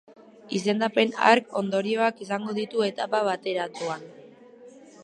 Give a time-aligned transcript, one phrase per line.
[0.59, 4.11] Izendapen hark ondorioak izango ditu etapa bateratuan.